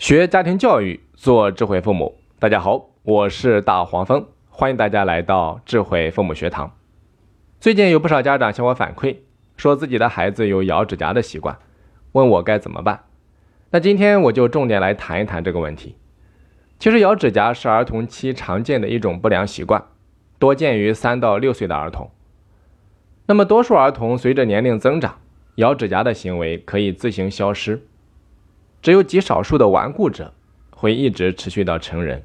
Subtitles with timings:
[0.00, 2.16] 学家庭教育，做智慧父母。
[2.38, 6.74] 大家好，我是大黄蜂，欢迎大家来到智慧父母学堂。
[7.60, 9.18] 最近有不少家长向我反馈，
[9.58, 11.58] 说自己的孩子有咬指甲的习惯，
[12.12, 13.04] 问我该怎么办。
[13.72, 15.96] 那今天我就重点来谈一谈这个问题。
[16.78, 19.84] 其实咬指甲是儿童期常见的一种不良习惯，
[20.38, 22.10] 多见于三到六岁的儿童。
[23.26, 25.18] 那么多数儿童随着年龄增长，
[25.56, 27.86] 咬指甲的行为可以自行消失。
[28.82, 30.34] 只有极少数的顽固者
[30.70, 32.22] 会一直持续到成人。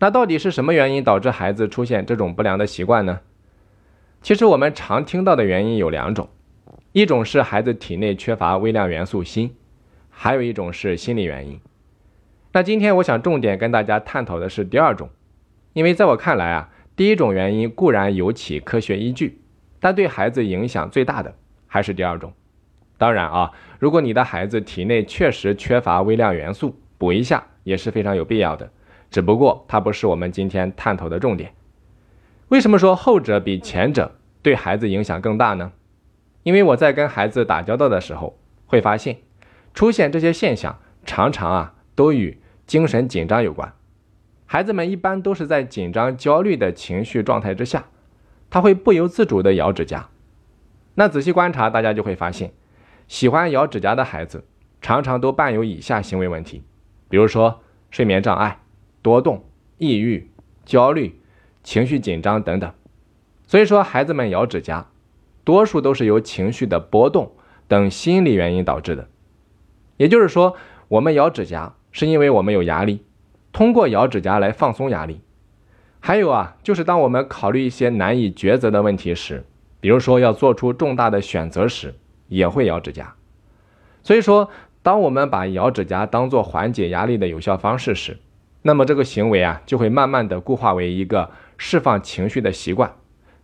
[0.00, 3.20] 那到底是什么原因导致孩子出现这种不良的习惯呢？
[4.20, 6.28] 其实我们常听到的原因有两种，
[6.92, 9.52] 一种是孩子体内缺乏微量元素锌，
[10.10, 11.60] 还有一种是心理原因。
[12.52, 15.08] 那今天我想重点跟大家探讨的是第二种，
[15.72, 19.40] 因为在我看来啊，第一种原因固然有其科学依据，
[19.78, 21.34] 但对孩子影响最大的
[21.66, 22.32] 还是第二种。
[22.96, 28.70] 当然啊，如果你的孩子体内确实缺乏微量元素，补一下也是非常有必要的。
[29.10, 31.52] 只不过它不是我们今天探讨的重点。
[32.48, 35.72] 为什么说后者比前者对孩子影响更大呢？
[36.42, 39.18] 因为我在跟孩子打交道的时候，会发现
[39.72, 43.72] 出现这些现象常常啊都与精神紧张有关。
[44.46, 47.86] 孩子们一般都是在紧张、焦虑的情绪状态之下，
[48.50, 50.08] 他会不由自主的咬指甲。
[50.94, 52.52] 那仔细观察，大家就会发现。
[53.06, 54.44] 喜欢咬指甲的孩子，
[54.80, 56.62] 常常都伴有以下行为问题，
[57.08, 58.60] 比如说睡眠障碍、
[59.02, 59.44] 多动、
[59.78, 60.30] 抑郁、
[60.64, 61.20] 焦虑、
[61.62, 62.72] 情绪紧张等等。
[63.46, 64.86] 所以说，孩子们咬指甲，
[65.44, 67.32] 多数都是由情绪的波动
[67.68, 69.08] 等心理原因导致的。
[69.98, 70.56] 也就是说，
[70.88, 73.04] 我们咬指甲是因为我们有压力，
[73.52, 75.20] 通过咬指甲来放松压力。
[76.00, 79.44] 还有啊，就是当我们考虑一些难以抉择的问题时，
[79.80, 81.94] 比如说要做出重大的选择时。
[82.28, 83.14] 也会咬指甲，
[84.02, 84.50] 所以说，
[84.82, 88.18] 当我们把咬指甲当做缓解压力的有效方式时，
[88.62, 92.94] 那么这个行为啊，就会慢慢的固化为一个释放情绪的习惯，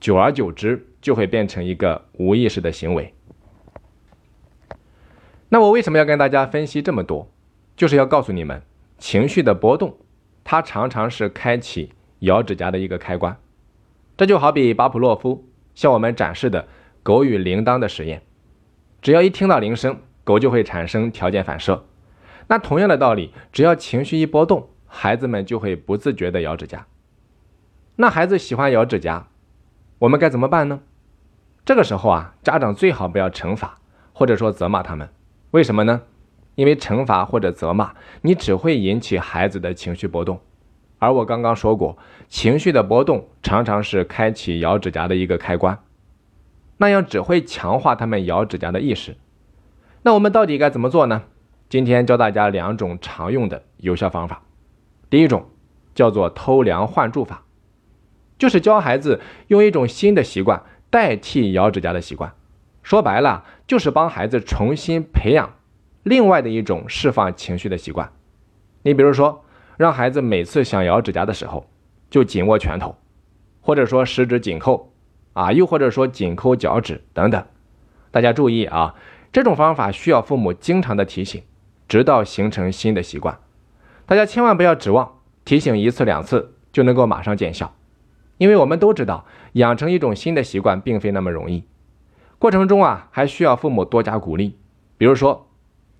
[0.00, 3.14] 久而久之，就会变成一个无意识的行为。
[5.48, 7.30] 那我为什么要跟大家分析这么多？
[7.76, 8.62] 就是要告诉你们，
[8.98, 9.96] 情绪的波动，
[10.42, 13.36] 它常常是开启咬指甲的一个开关。
[14.16, 16.68] 这就好比巴甫洛夫向我们展示的
[17.02, 18.22] 狗与铃铛的实验。
[19.04, 21.84] 只要一听到铃声，狗就会产生条件反射。
[22.46, 26.86] 那同样的道理，只要情绪一波动，孩子们就会不自觉地咬指甲。
[27.96, 29.28] 那孩子喜欢咬指甲，
[29.98, 30.80] 我们该怎么办呢？
[31.66, 33.76] 这个时候啊，家长最好不要惩罚
[34.14, 35.06] 或者说责骂他们。
[35.50, 36.00] 为什么呢？
[36.54, 37.92] 因为惩罚或者责骂，
[38.22, 40.40] 你只会引起孩子的情绪波动。
[40.98, 41.98] 而我刚刚说过，
[42.30, 45.78] 情绪的波动常常是开启咬指甲的一个开关。
[46.84, 49.16] 那样只会强化他们咬指甲的意识。
[50.02, 51.22] 那我们到底该怎么做呢？
[51.70, 54.42] 今天教大家两种常用的有效方法。
[55.08, 55.48] 第一种
[55.94, 57.44] 叫做偷梁换柱法，
[58.36, 62.34] 就是教孩子用一种新的习惯代替咬指甲的习惯。
[62.82, 65.54] 说白了，就是帮孩子重新培养
[66.02, 68.12] 另外的一种释放情绪的习惯。
[68.82, 69.42] 你比如说，
[69.78, 71.66] 让孩子每次想咬指甲的时候，
[72.10, 72.98] 就紧握拳头，
[73.62, 74.90] 或者说十指紧扣。
[75.34, 77.44] 啊，又或者说紧抠脚趾等等，
[78.10, 78.94] 大家注意啊，
[79.30, 81.42] 这种方法需要父母经常的提醒，
[81.86, 83.38] 直到形成新的习惯。
[84.06, 87.74] 大家千万不要指望提醒一次两次就能够马上见效，
[88.38, 91.64] 因为我们都知道，养成一种新的习惯并非那么容易，
[92.38, 94.56] 过程中啊还需要父母多加鼓励。
[94.96, 95.48] 比如说，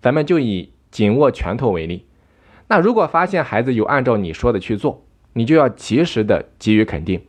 [0.00, 2.06] 咱们就以紧握拳头为例，
[2.68, 7.20] 那如果发现孩子有按照你说的去做，你就要及时的给予肯定。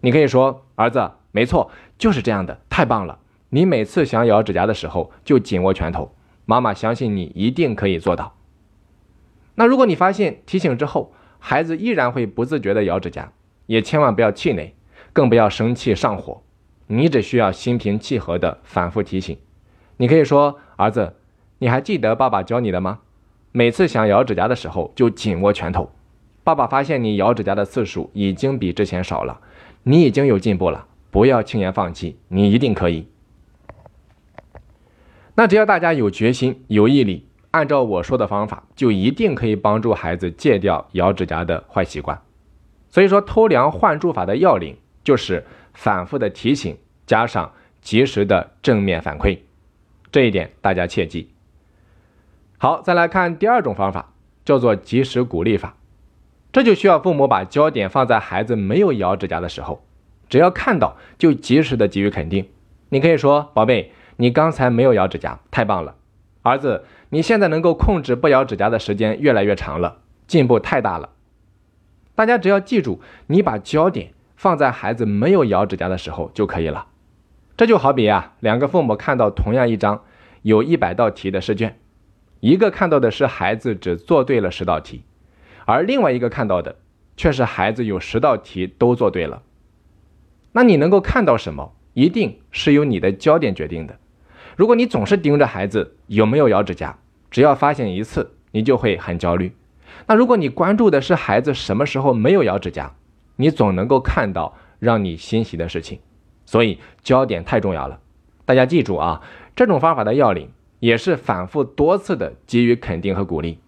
[0.00, 1.10] 你可以说，儿子。
[1.32, 3.18] 没错，就是这样的，太棒了！
[3.50, 6.14] 你每次想咬指甲的时候就紧握拳头，
[6.44, 8.36] 妈妈相信你一定可以做到。
[9.54, 13.32] 那如果你发现提醒之后，孩子依然会不自觉的咬指甲，
[13.66, 14.74] 也千万不要气馁，
[15.12, 16.42] 更不要生气上火，
[16.86, 19.36] 你只需要心平气和的反复提醒。
[19.96, 21.14] 你可以说：“儿子，
[21.58, 23.00] 你还记得爸爸教你的吗？
[23.52, 25.90] 每次想咬指甲的时候就紧握拳头。
[26.42, 29.40] 爸爸发现你咬指甲的次数已经比之前少了，
[29.82, 33.08] 你已经有进步了。”不要轻言放弃，你一定可以。
[35.34, 42.20] 那只要大家有决心、有毅力，按照我说的方法，就一定可以帮助孩子戒掉咬指甲的坏习惯。
[42.90, 46.76] 所以说，偷梁换柱法的要领就是反复的提醒，
[47.06, 49.38] 加上及时的正面反馈，
[50.12, 51.30] 这一点大家切记。
[52.58, 54.12] 好，再来看第二种方法，
[54.44, 55.76] 叫做及时鼓励法。
[56.52, 59.82] 这就需要父母把焦点放在孩子没有咬指甲的时候。
[60.30, 62.48] 只要看到就及时的给予肯定，
[62.88, 65.96] 你可以说：“宝贝，你刚才没有咬指甲，太棒了。”
[66.42, 71.10] 儿子，你现在能够控制不咬指甲的时间越来越长了，进步太大了。
[72.14, 76.86] 大家只要记住，你把焦点放在孩子没有咬指甲的时候就可以了。
[77.56, 80.02] 这就好比啊，两个父母看到同样一张
[80.42, 81.78] 有一百道题的试卷，
[82.38, 85.02] 一个看到的是孩子只做对了十道题，
[85.66, 86.76] 而另外一个看到的
[87.16, 89.42] 却是孩子有十道题都做对了。
[90.52, 93.96] 那你能够看到什么，一定是由你的焦点决定的。
[94.56, 96.98] 如果你总是盯着孩子有没有咬指甲，
[97.30, 99.52] 只要发现一次，你就会很焦虑。
[100.06, 102.94] 那如果你关注的是孩子什么时候没有咬指甲，
[103.36, 106.00] 你总能够看到让你欣喜的事情。
[106.44, 108.00] 所以焦点太重要了，
[108.44, 109.22] 大家记住啊！
[109.54, 110.50] 这种方法的要领
[110.80, 113.58] 也是反复多次的给予肯定和鼓励。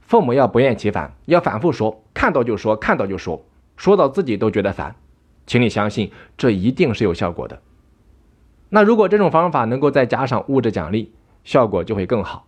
[0.00, 3.44] 父母要不厌其烦，要反复说，看到就说，看到就说，
[3.76, 4.96] 说到自己都觉得烦。
[5.50, 7.60] 请你相信，这一定是有效果的。
[8.68, 11.12] 那如果这种方法能够再加上物质奖励，
[11.42, 12.46] 效果就会更好。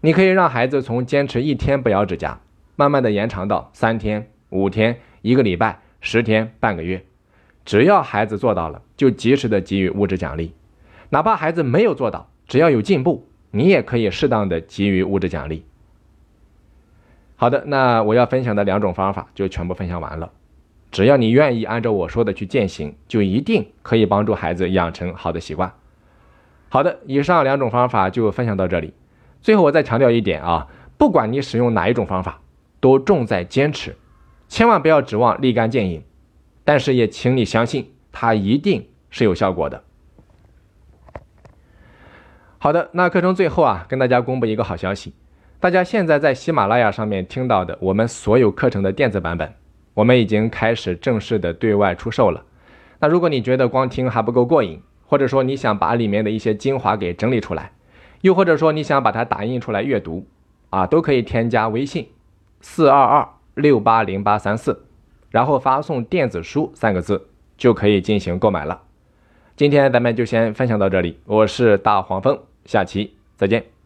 [0.00, 2.38] 你可以让孩子从坚持一天不咬指甲，
[2.76, 7.04] 慢慢的延长到三天、五天、一个礼拜、十天、半个月。
[7.64, 10.52] 只要孩子做到了，就及时的给予物质奖励；
[11.08, 15.64] 哪怕孩子没有做到，只要有进步，你也可以适当的给予物质奖励。
[17.34, 20.30] 好的，那我要分享的两种方法就全部分享完了。
[20.90, 25.72] 只要你愿意按照我说的去践行，就一定可以帮助孩子养成好的习惯。
[26.68, 28.92] 好的，以上两种方法就分享到这里。
[29.40, 30.66] 最后我再强调一点啊，
[30.98, 32.40] 不管你使用哪一种方法，
[32.80, 33.96] 都重在坚持，
[34.48, 36.02] 千万不要指望立竿见影。
[36.64, 39.82] 但是也请你相信，它一定是有效果的。
[42.58, 45.14] 好的，那课程最后啊，跟大家公布一个好消息，
[45.58, 49.54] 大家现在在喜马拉雅上面听到的我们所有课程的电子版本，
[50.00, 52.42] 我们已经开始正式的对外出售了。
[53.00, 57.72] 那如果你觉得光听还不够过瘾，或者说你想把里面的一些精华给整理出来，
[58.22, 60.26] 又或者说你想把它打印出来阅读，
[60.70, 62.08] 啊，都可以添加微信
[62.62, 64.86] 四二二六八零八三四。
[65.28, 68.80] 然后发送“电子书”三个字，就可以进行购买了。
[69.54, 73.79] 今天咱们就先分享到这里，我是大黄蜂，下期再见。